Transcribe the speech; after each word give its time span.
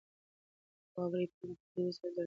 واورې 0.93 1.25
پاڼه 1.33 1.55
په 1.59 1.65
تېزۍ 1.71 1.91
سره 1.97 2.11
درنه 2.11 2.13
کړه. 2.15 2.19